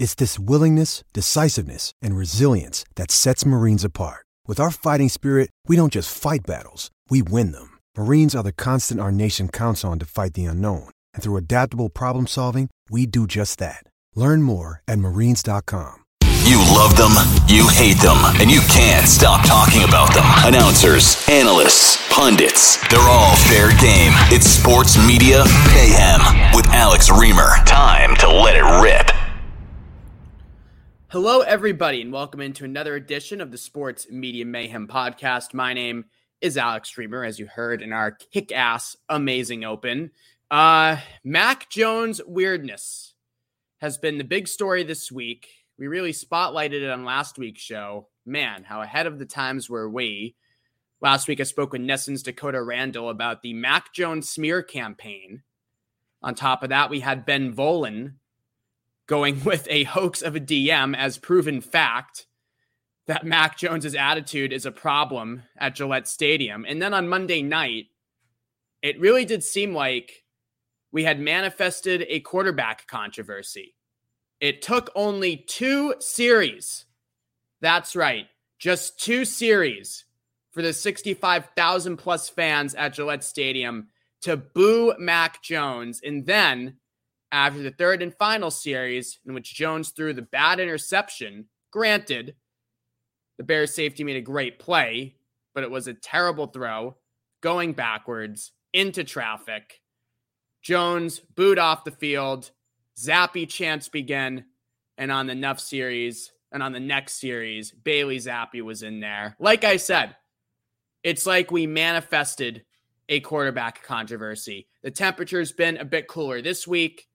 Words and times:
It's 0.00 0.14
this 0.14 0.38
willingness, 0.38 1.04
decisiveness, 1.12 1.92
and 2.00 2.16
resilience 2.16 2.86
that 2.96 3.10
sets 3.10 3.44
Marines 3.44 3.84
apart. 3.84 4.24
With 4.46 4.58
our 4.58 4.70
fighting 4.70 5.10
spirit, 5.10 5.50
we 5.68 5.76
don't 5.76 5.92
just 5.92 6.10
fight 6.10 6.40
battles, 6.46 6.90
we 7.10 7.20
win 7.22 7.52
them. 7.52 7.76
Marines 7.98 8.34
are 8.34 8.42
the 8.42 8.50
constant 8.52 9.00
our 9.00 9.12
nation 9.12 9.50
counts 9.50 9.84
on 9.84 9.98
to 9.98 10.06
fight 10.06 10.32
the 10.32 10.46
unknown. 10.46 10.88
And 11.12 11.22
through 11.22 11.36
adaptable 11.36 11.90
problem 11.90 12.26
solving, 12.26 12.70
we 12.88 13.04
do 13.06 13.26
just 13.26 13.58
that. 13.58 13.84
Learn 14.16 14.42
more 14.42 14.80
at 14.88 14.98
marines.com. 14.98 15.98
You 16.48 16.56
love 16.72 16.96
them, 16.96 17.12
you 17.46 17.68
hate 17.68 18.00
them, 18.00 18.16
and 18.40 18.50
you 18.50 18.60
can't 18.72 19.06
stop 19.06 19.46
talking 19.46 19.84
about 19.84 20.14
them. 20.14 20.24
Announcers, 20.48 21.20
analysts, 21.28 22.00
pundits, 22.08 22.80
they're 22.88 22.98
all 22.98 23.36
fair 23.36 23.68
game. 23.76 24.16
It's 24.32 24.48
Sports 24.48 24.96
Media 25.06 25.44
Mayhem 25.76 26.18
with 26.56 26.66
Alex 26.72 26.89
Hello, 31.10 31.40
everybody, 31.40 32.00
and 32.02 32.12
welcome 32.12 32.40
into 32.40 32.64
another 32.64 32.94
edition 32.94 33.40
of 33.40 33.50
the 33.50 33.58
Sports 33.58 34.06
Media 34.12 34.46
Mayhem 34.46 34.86
podcast. 34.86 35.52
My 35.52 35.74
name 35.74 36.04
is 36.40 36.56
Alex 36.56 36.94
Reimer, 36.96 37.26
as 37.26 37.36
you 37.36 37.48
heard 37.48 37.82
in 37.82 37.92
our 37.92 38.12
kick 38.12 38.52
ass 38.52 38.96
amazing 39.08 39.64
open. 39.64 40.12
Uh, 40.52 40.98
Mac 41.24 41.68
Jones 41.68 42.20
weirdness 42.24 43.14
has 43.78 43.98
been 43.98 44.18
the 44.18 44.24
big 44.24 44.46
story 44.46 44.84
this 44.84 45.10
week. 45.10 45.48
We 45.76 45.88
really 45.88 46.12
spotlighted 46.12 46.80
it 46.80 46.90
on 46.90 47.04
last 47.04 47.38
week's 47.38 47.60
show. 47.60 48.06
Man, 48.24 48.62
how 48.62 48.80
ahead 48.80 49.08
of 49.08 49.18
the 49.18 49.26
times 49.26 49.68
were 49.68 49.90
we. 49.90 50.36
Last 51.00 51.26
week, 51.26 51.40
I 51.40 51.42
spoke 51.42 51.72
with 51.72 51.82
NESN's 51.82 52.22
Dakota 52.22 52.62
Randall 52.62 53.10
about 53.10 53.42
the 53.42 53.52
Mac 53.52 53.92
Jones 53.92 54.28
smear 54.28 54.62
campaign. 54.62 55.42
On 56.22 56.36
top 56.36 56.62
of 56.62 56.68
that, 56.68 56.88
we 56.88 57.00
had 57.00 57.26
Ben 57.26 57.52
Volin 57.52 58.12
going 59.10 59.42
with 59.44 59.66
a 59.68 59.84
hoax 59.84 60.22
of 60.22 60.36
a 60.36 60.40
DM 60.40 60.96
as 60.96 61.18
proven 61.18 61.60
fact 61.60 62.26
that 63.08 63.26
Mac 63.26 63.58
Jones's 63.58 63.96
attitude 63.96 64.52
is 64.52 64.64
a 64.64 64.70
problem 64.70 65.42
at 65.58 65.74
Gillette 65.74 66.06
Stadium. 66.06 66.64
And 66.66 66.80
then 66.80 66.94
on 66.94 67.08
Monday 67.08 67.42
night, 67.42 67.86
it 68.82 69.00
really 69.00 69.24
did 69.24 69.42
seem 69.42 69.74
like 69.74 70.24
we 70.92 71.02
had 71.02 71.18
manifested 71.18 72.06
a 72.08 72.20
quarterback 72.20 72.86
controversy. 72.86 73.74
It 74.38 74.62
took 74.62 74.90
only 74.94 75.36
two 75.36 75.94
series. 75.98 76.86
That's 77.60 77.96
right, 77.96 78.26
just 78.60 79.00
two 79.00 79.24
series 79.24 80.04
for 80.52 80.62
the 80.62 80.72
65,000 80.72 81.96
plus 81.96 82.28
fans 82.28 82.74
at 82.76 82.94
Gillette 82.94 83.24
Stadium 83.24 83.88
to 84.22 84.36
boo 84.36 84.94
Mac 84.98 85.42
Jones. 85.42 86.00
And 86.04 86.26
then 86.26 86.76
after 87.32 87.62
the 87.62 87.70
third 87.70 88.02
and 88.02 88.14
final 88.14 88.50
series, 88.50 89.18
in 89.26 89.34
which 89.34 89.54
Jones 89.54 89.90
threw 89.90 90.12
the 90.12 90.22
bad 90.22 90.60
interception, 90.60 91.46
granted, 91.70 92.34
the 93.38 93.44
Bears 93.44 93.74
safety 93.74 94.04
made 94.04 94.16
a 94.16 94.22
great 94.22 94.58
play, 94.58 95.16
but 95.54 95.64
it 95.64 95.70
was 95.70 95.86
a 95.86 95.94
terrible 95.94 96.46
throw 96.46 96.96
going 97.40 97.72
backwards 97.72 98.52
into 98.72 99.04
traffic. 99.04 99.80
Jones 100.62 101.20
booed 101.20 101.58
off 101.58 101.84
the 101.84 101.90
field. 101.90 102.50
Zappe 102.98 103.48
chants 103.48 103.88
begin. 103.88 104.44
And 104.98 105.10
on 105.10 105.26
the 105.26 105.34
Nuff 105.34 105.58
series 105.58 106.32
and 106.52 106.62
on 106.62 106.72
the 106.72 106.80
next 106.80 107.14
series, 107.14 107.70
Bailey 107.70 108.18
Zappe 108.18 108.60
was 108.60 108.82
in 108.82 109.00
there. 109.00 109.36
Like 109.38 109.64
I 109.64 109.76
said, 109.76 110.16
it's 111.02 111.24
like 111.24 111.50
we 111.50 111.66
manifested 111.66 112.64
a 113.08 113.20
quarterback 113.20 113.82
controversy. 113.82 114.68
The 114.82 114.90
temperature's 114.90 115.52
been 115.52 115.78
a 115.78 115.84
bit 115.84 116.06
cooler 116.06 116.42
this 116.42 116.66
week. 116.66 117.06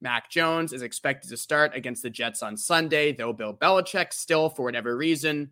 Mac 0.00 0.30
Jones 0.30 0.72
is 0.72 0.82
expected 0.82 1.28
to 1.28 1.36
start 1.36 1.74
against 1.74 2.02
the 2.02 2.10
Jets 2.10 2.42
on 2.42 2.56
Sunday, 2.56 3.12
though 3.12 3.32
Bill 3.32 3.54
Belichick 3.54 4.12
still, 4.12 4.48
for 4.48 4.64
whatever 4.64 4.96
reason, 4.96 5.50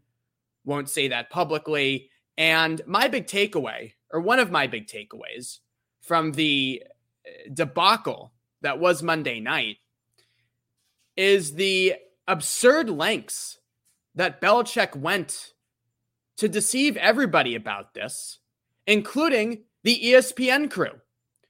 won't 0.64 0.88
say 0.88 1.09
that 1.09 1.31
publicly. 1.31 2.10
And 2.36 2.81
my 2.86 3.09
big 3.09 3.26
takeaway, 3.26 3.92
or 4.10 4.20
one 4.20 4.38
of 4.38 4.50
my 4.50 4.66
big 4.66 4.86
takeaways 4.86 5.59
from 6.00 6.32
the 6.32 6.82
uh, 7.26 7.50
debacle 7.53 8.32
that 8.62 8.78
was 8.78 9.03
Monday 9.03 9.41
night, 9.41 9.76
is 11.16 11.54
the 11.54 11.97
absurd 12.26 12.88
lengths 12.88 13.59
that 14.15 14.41
Belichick 14.41 14.97
went 14.97 15.53
to 16.36 16.48
deceive 16.48 16.97
everybody 16.97 17.54
about 17.54 17.94
this, 17.94 18.38
including 18.86 19.65
the 19.82 20.00
ESPN 20.03 20.70
crew. 20.70 21.00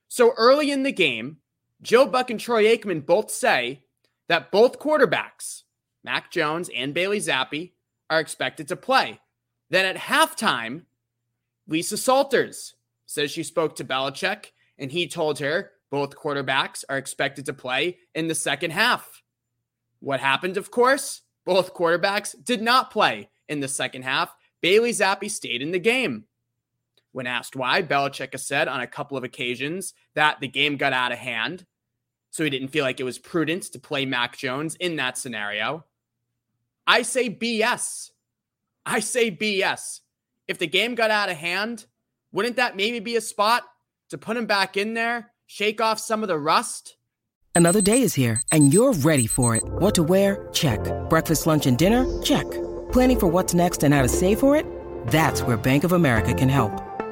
So 0.08 0.32
early 0.36 0.70
in 0.70 0.82
the 0.82 0.92
game, 0.92 1.38
Joe 1.82 2.06
Buck 2.06 2.30
and 2.30 2.40
Troy 2.40 2.64
Aikman 2.64 3.06
both 3.06 3.30
say 3.30 3.82
that 4.28 4.50
both 4.50 4.78
quarterbacks, 4.78 5.62
Mac 6.04 6.30
Jones 6.30 6.70
and 6.74 6.94
Bailey 6.94 7.18
Zappe, 7.18 7.72
are 8.10 8.20
expected 8.20 8.68
to 8.68 8.76
play. 8.76 9.20
Then 9.70 9.84
at 9.84 9.96
halftime, 9.96 10.82
Lisa 11.66 11.96
Salters 11.96 12.74
says 13.06 13.30
she 13.30 13.42
spoke 13.42 13.76
to 13.76 13.84
Belichick 13.84 14.46
and 14.78 14.90
he 14.90 15.06
told 15.06 15.38
her 15.38 15.72
both 15.90 16.16
quarterbacks 16.16 16.84
are 16.88 16.98
expected 16.98 17.46
to 17.46 17.52
play 17.52 17.98
in 18.14 18.28
the 18.28 18.34
second 18.34 18.72
half. 18.72 19.22
What 20.00 20.20
happened, 20.20 20.56
of 20.56 20.70
course? 20.70 21.22
Both 21.44 21.74
quarterbacks 21.74 22.34
did 22.44 22.60
not 22.60 22.90
play 22.90 23.30
in 23.48 23.60
the 23.60 23.68
second 23.68 24.02
half. 24.02 24.34
Bailey 24.60 24.90
Zappe 24.90 25.30
stayed 25.30 25.62
in 25.62 25.72
the 25.72 25.78
game. 25.78 26.24
When 27.12 27.26
asked 27.26 27.56
why, 27.56 27.82
Belichick 27.82 28.32
has 28.32 28.46
said 28.46 28.68
on 28.68 28.80
a 28.80 28.86
couple 28.86 29.16
of 29.16 29.24
occasions 29.24 29.94
that 30.14 30.40
the 30.40 30.48
game 30.48 30.76
got 30.76 30.92
out 30.92 31.12
of 31.12 31.18
hand. 31.18 31.66
So 32.30 32.44
he 32.44 32.50
didn't 32.50 32.68
feel 32.68 32.84
like 32.84 33.00
it 33.00 33.04
was 33.04 33.18
prudent 33.18 33.64
to 33.64 33.78
play 33.78 34.04
Mac 34.04 34.36
Jones 34.36 34.74
in 34.76 34.96
that 34.96 35.16
scenario. 35.16 35.84
I 36.86 37.02
say 37.02 37.30
BS. 37.30 38.10
I 38.84 39.00
say 39.00 39.30
BS. 39.30 40.00
If 40.46 40.58
the 40.58 40.66
game 40.66 40.94
got 40.94 41.10
out 41.10 41.30
of 41.30 41.36
hand, 41.36 41.86
wouldn't 42.32 42.56
that 42.56 42.76
maybe 42.76 43.00
be 43.00 43.16
a 43.16 43.20
spot 43.20 43.64
to 44.10 44.18
put 44.18 44.36
him 44.36 44.46
back 44.46 44.76
in 44.76 44.94
there, 44.94 45.32
shake 45.46 45.80
off 45.80 45.98
some 45.98 46.22
of 46.22 46.28
the 46.28 46.38
rust? 46.38 46.96
Another 47.54 47.80
day 47.80 48.02
is 48.02 48.14
here, 48.14 48.40
and 48.52 48.72
you're 48.72 48.92
ready 48.92 49.26
for 49.26 49.56
it. 49.56 49.64
What 49.64 49.94
to 49.96 50.02
wear? 50.02 50.48
Check. 50.52 50.80
Breakfast, 51.10 51.46
lunch, 51.46 51.66
and 51.66 51.76
dinner? 51.76 52.06
Check. 52.22 52.48
Planning 52.92 53.18
for 53.18 53.26
what's 53.26 53.52
next 53.52 53.82
and 53.82 53.92
how 53.92 54.02
to 54.02 54.08
save 54.08 54.38
for 54.38 54.54
it? 54.54 54.64
That's 55.08 55.42
where 55.42 55.56
Bank 55.56 55.84
of 55.84 55.92
America 55.92 56.32
can 56.32 56.48
help. 56.48 56.87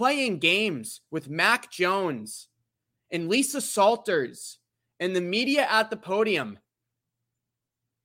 playing 0.00 0.38
games 0.38 1.02
with 1.10 1.28
Mac 1.28 1.70
Jones 1.70 2.48
and 3.10 3.28
Lisa 3.28 3.60
Salters 3.60 4.56
and 4.98 5.14
the 5.14 5.20
media 5.20 5.66
at 5.70 5.90
the 5.90 5.96
podium, 5.98 6.58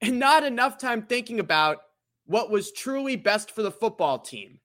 and 0.01 0.19
not 0.19 0.43
enough 0.43 0.77
time 0.77 1.03
thinking 1.03 1.39
about 1.39 1.77
what 2.25 2.51
was 2.51 2.73
truly 2.73 3.15
best 3.15 3.49
for 3.49 3.63
the 3.63 3.71
football 3.71 4.19
team. 4.19 4.59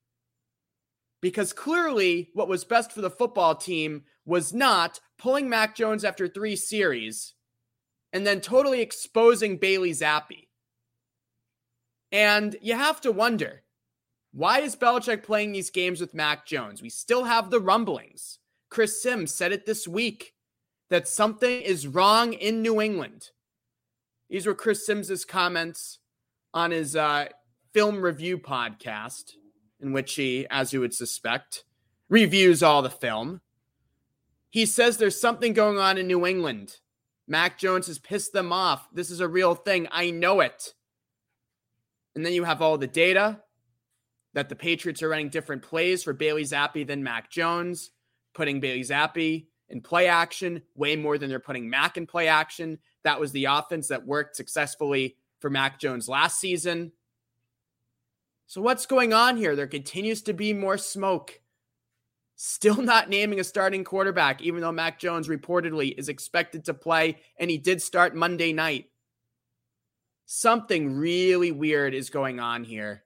Because 1.21 1.53
clearly, 1.53 2.31
what 2.35 2.49
was 2.49 2.65
best 2.65 2.91
for 2.91 3.01
the 3.01 3.09
football 3.09 3.55
team 3.55 4.03
was 4.27 4.53
not 4.53 4.99
pulling 5.17 5.49
Mac 5.49 5.77
Jones 5.77 6.05
after 6.05 6.27
three 6.27 6.57
series 6.57 7.35
and 8.13 8.27
then 8.27 8.41
totally 8.41 8.81
exposing 8.81 9.57
Bailey 9.57 9.93
Zappe. 9.93 10.49
And 12.11 12.57
you 12.61 12.75
have 12.75 13.01
to 13.03 13.13
wonder 13.13 13.63
why 14.33 14.61
is 14.61 14.77
Belichick 14.77 15.23
playing 15.23 15.53
these 15.53 15.71
games 15.71 16.01
with 16.01 16.15
Mac 16.15 16.47
Jones? 16.47 16.83
We 16.83 16.91
still 16.91 17.25
have 17.25 17.51
the 17.51 17.61
rumblings. 17.61 18.39
Chris 18.69 19.03
Simms 19.03 19.35
said 19.35 19.53
it 19.53 19.67
this 19.67 19.89
week 19.89 20.35
that 20.89 21.09
something 21.09 21.61
is 21.63 21.87
wrong 21.87 22.33
in 22.33 22.63
New 22.63 22.81
England. 22.81 23.31
These 24.29 24.47
were 24.47 24.55
Chris 24.55 24.87
Simms's 24.87 25.25
comments 25.25 25.99
on 26.55 26.71
his 26.71 26.95
uh, 26.95 27.27
film 27.73 28.01
review 28.01 28.39
podcast 28.39 29.33
in 29.81 29.93
which 29.93 30.15
he, 30.15 30.47
as 30.51 30.73
you 30.73 30.81
would 30.81 30.95
suspect, 30.95 31.65
reviews 32.09 32.63
all 32.63 32.83
the 32.83 32.91
film. 32.91 33.41
He 34.49 34.67
says 34.67 34.97
there's 34.97 35.21
something 35.21 35.53
going 35.53 35.79
on 35.79 35.99
in 35.99 36.07
New 36.07 36.27
England. 36.27 36.77
Mac 37.27 37.59
Jones 37.59 37.87
has 37.89 37.99
pissed 37.99 38.33
them 38.33 38.53
off. 38.53 38.89
This 38.93 39.11
is 39.11 39.21
a 39.21 39.29
real 39.29 39.55
thing. 39.55 39.89
I 39.91 40.11
know 40.11 40.41
it. 40.41 40.75
And 42.15 42.27
then 42.27 42.33
you 42.33 42.45
have 42.45 42.61
all 42.61 42.77
the 42.77 42.89
data 42.89 43.41
that 44.35 44.49
the 44.49 44.57
Patriots 44.57 45.03
are 45.03 45.09
running 45.09 45.29
different 45.29 45.63
plays 45.63 46.03
for 46.03 46.13
Bailey 46.13 46.45
Zappe 46.45 46.87
than 46.87 47.03
Mac 47.03 47.31
Jones, 47.31 47.91
putting 48.35 48.61
Bailey 48.61 48.83
Zappe 48.83 49.47
in 49.69 49.81
play 49.81 50.09
action 50.09 50.63
way 50.75 50.97
more 50.97 51.19
than 51.19 51.29
they're 51.31 51.41
putting 51.41 51.69
Mac 51.69 51.97
in 51.97 52.07
play 52.07 52.29
action. 52.29 52.79
That 53.05 53.21
was 53.21 53.33
the 53.33 53.47
offense 53.47 53.89
that 53.89 54.07
worked 54.07 54.37
successfully 54.37 55.17
for 55.41 55.51
Mac 55.51 55.79
Jones 55.79 56.09
last 56.09 56.39
season. 56.39 56.93
So, 58.47 58.61
what's 58.61 58.87
going 58.87 59.13
on 59.13 59.37
here? 59.37 59.55
There 59.55 59.69
continues 59.69 60.23
to 60.23 60.33
be 60.33 60.53
more 60.53 60.77
smoke. 60.77 61.41
Still 62.37 62.77
not 62.83 63.09
naming 63.09 63.41
a 63.41 63.45
starting 63.45 63.85
quarterback, 63.85 64.43
even 64.43 64.61
though 64.61 64.73
Mac 64.73 64.99
Jones 64.99 65.29
reportedly 65.29 65.97
is 65.97 66.09
expected 66.09 66.65
to 66.65 66.75
play, 66.75 67.19
and 67.39 67.51
he 67.51 67.59
did 67.59 67.81
start 67.81 68.15
Monday 68.15 68.53
night. 68.53 68.87
Something 70.27 70.97
really 70.97 71.51
weird 71.53 71.95
is 71.95 72.11
going 72.11 72.39
on 72.39 72.65
here. 72.65 73.05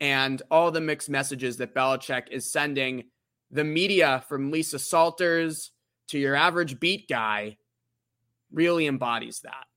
And 0.00 0.40
all 0.50 0.70
the 0.70 0.80
mixed 0.80 1.10
messages 1.10 1.56
that 1.56 1.74
Belichick 1.74 2.28
is 2.30 2.52
sending 2.52 3.04
the 3.50 3.64
media 3.64 4.24
from 4.28 4.50
Lisa 4.50 4.78
Salters 4.78 5.72
to 6.08 6.18
your 6.18 6.34
average 6.34 6.78
beat 6.78 7.08
guy 7.08 7.56
really 8.52 8.86
embodies 8.86 9.40
that. 9.40 9.67